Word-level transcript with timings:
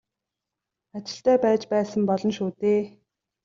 Ажилтай 0.95 1.37
байж 1.45 1.61
байсан 1.77 2.01
болно 2.11 2.31
шүү 2.41 2.51
дээ. 2.61 2.81